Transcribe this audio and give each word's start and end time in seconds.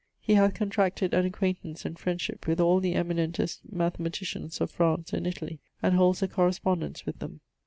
He 0.19 0.33
hath 0.33 0.55
contracted 0.55 1.13
an 1.13 1.27
acquaintance 1.27 1.85
and 1.85 1.95
friendship 1.99 2.47
with 2.47 2.59
all 2.59 2.79
the 2.79 2.95
eminentst 2.95 3.59
mathematicians 3.71 4.59
of 4.59 4.71
France 4.71 5.13
and 5.13 5.27
Italie, 5.27 5.59
and 5.83 5.93
holds 5.93 6.23
a 6.23 6.27
correspondence 6.27 7.05
with 7.05 7.19
them. 7.19 7.39